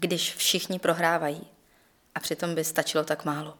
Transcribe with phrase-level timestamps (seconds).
[0.00, 1.46] když všichni prohrávají
[2.14, 3.54] a přitom by stačilo tak málo.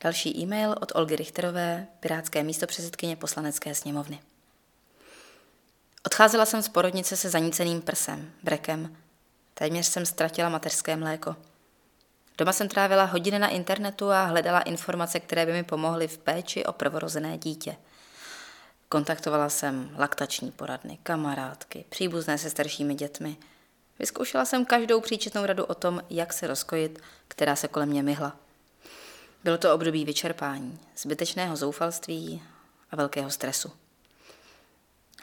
[0.00, 4.20] Další e-mail od Olgy Richterové, pirátské místo předsedkyně poslanecké sněmovny.
[6.06, 8.96] Odcházela jsem z porodnice se zaníceným prsem, brekem.
[9.54, 11.36] Téměř jsem ztratila mateřské mléko.
[12.38, 16.64] Doma jsem trávila hodiny na internetu a hledala informace, které by mi pomohly v péči
[16.64, 17.76] o prvorozené dítě.
[18.88, 23.36] Kontaktovala jsem laktační poradny, kamarádky, příbuzné se staršími dětmi.
[24.02, 28.36] Vyzkoušela jsem každou příčetnou radu o tom, jak se rozkojit, která se kolem mě myhla.
[29.44, 32.42] Bylo to období vyčerpání, zbytečného zoufalství
[32.90, 33.72] a velkého stresu.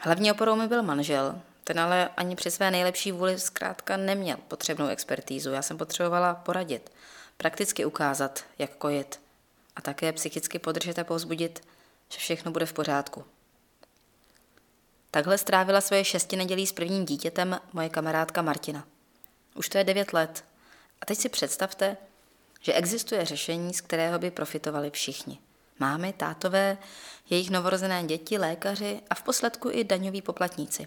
[0.00, 4.86] Hlavní oporou mi byl manžel, ten ale ani při své nejlepší vůli zkrátka neměl potřebnou
[4.86, 5.50] expertízu.
[5.50, 6.92] Já jsem potřebovala poradit,
[7.36, 9.20] prakticky ukázat, jak kojit
[9.76, 11.68] a také psychicky podržet a povzbudit,
[12.08, 13.24] že všechno bude v pořádku.
[15.10, 18.84] Takhle strávila svoje šesti nedělí s prvním dítětem moje kamarádka Martina.
[19.54, 20.44] Už to je devět let.
[21.00, 21.96] A teď si představte,
[22.60, 25.38] že existuje řešení, z kterého by profitovali všichni.
[25.78, 26.78] Mámy, tátové,
[27.30, 30.86] jejich novorozené děti, lékaři a v posledku i daňoví poplatníci.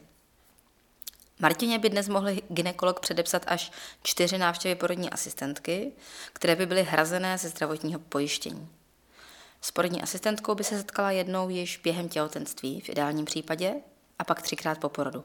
[1.39, 3.71] Martině by dnes mohl ginekolog předepsat až
[4.03, 5.91] čtyři návštěvy porodní asistentky,
[6.33, 8.69] které by byly hrazené ze zdravotního pojištění.
[9.61, 13.73] S porodní asistentkou by se setkala jednou již během těhotenství, v ideálním případě,
[14.23, 15.23] a pak třikrát po porodu.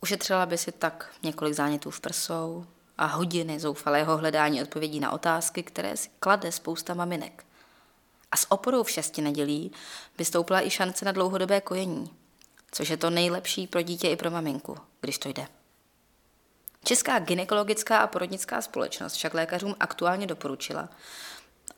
[0.00, 2.66] Ušetřila by si tak několik zánětů v prsou
[2.98, 7.44] a hodiny zoufalého hledání odpovědí na otázky, které si klade spousta maminek.
[8.32, 9.72] A s oporou v šesti nedělí
[10.18, 12.10] by stoupla i šance na dlouhodobé kojení,
[12.72, 15.46] což je to nejlepší pro dítě i pro maminku, když to jde.
[16.84, 20.88] Česká ginekologická a porodnická společnost však lékařům aktuálně doporučila,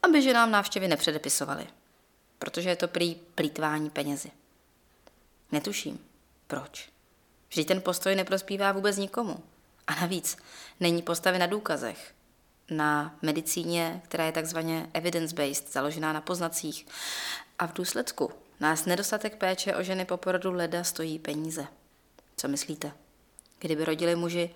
[0.03, 1.67] aby ženám návštěvy nepředepisovali,
[2.39, 4.31] protože je to prý plítvání penězi.
[5.53, 5.99] Netuším.
[6.47, 6.89] Proč?
[7.49, 9.43] Vždyť ten postoj neprospívá vůbec nikomu.
[9.87, 10.37] A navíc
[10.81, 12.15] není postavy na důkazech,
[12.71, 16.87] na medicíně, která je takzvaně evidence-based, založená na poznacích.
[17.59, 21.67] A v důsledku nás nedostatek péče o ženy po porodu leda stojí peníze.
[22.37, 22.93] Co myslíte?
[23.59, 24.51] Kdyby rodili muži,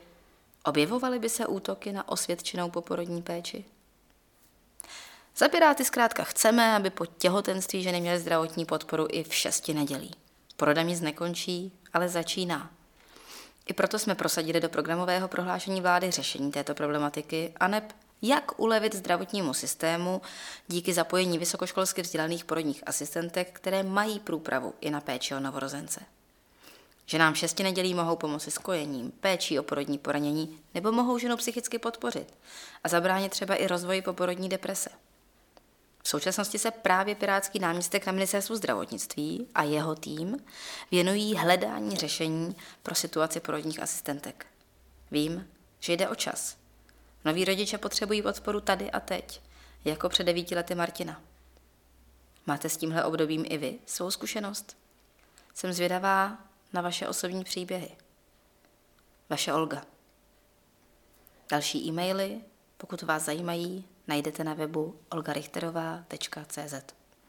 [0.64, 3.64] objevovaly by se útoky na osvědčenou poporodní péči?
[5.36, 10.14] Za Piráty zkrátka chceme, aby po těhotenství ženy měly zdravotní podporu i v šesti nedělí.
[10.60, 12.70] Poroda nic nekončí, ale začíná.
[13.66, 18.94] I proto jsme prosadili do programového prohlášení vlády řešení této problematiky a neb jak ulevit
[18.94, 20.22] zdravotnímu systému
[20.68, 26.00] díky zapojení vysokoškolsky vzdělaných porodních asistentek, které mají průpravu i na péči o novorozence.
[27.06, 31.36] Že nám šesti nedělí mohou pomoci s kojením, péčí o porodní poranění nebo mohou ženu
[31.36, 32.38] psychicky podpořit
[32.84, 34.90] a zabránit třeba i rozvoji poporodní deprese.
[36.02, 40.36] V současnosti se právě pirátský náměstek na ministerstvu zdravotnictví a jeho tým
[40.90, 44.46] věnují hledání řešení pro situaci porodních asistentek.
[45.10, 45.48] Vím,
[45.80, 46.56] že jde o čas.
[47.24, 49.40] Noví rodiče potřebují podporu tady a teď,
[49.84, 51.22] jako před devíti lety Martina.
[52.46, 54.76] Máte s tímhle obdobím i vy svou zkušenost?
[55.54, 56.38] Jsem zvědavá
[56.72, 57.90] na vaše osobní příběhy.
[59.28, 59.82] Vaše Olga.
[61.50, 62.40] Další e-maily,
[62.76, 66.99] pokud vás zajímají, najdete na webu olgarichterová.cz.